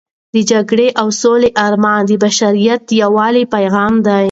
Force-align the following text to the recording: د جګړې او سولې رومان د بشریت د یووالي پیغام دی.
د 0.33 0.35
جګړې 0.51 0.87
او 1.01 1.07
سولې 1.21 1.49
رومان 1.71 2.01
د 2.09 2.11
بشریت 2.23 2.81
د 2.85 2.91
یووالي 3.01 3.43
پیغام 3.53 3.93
دی. 4.07 4.19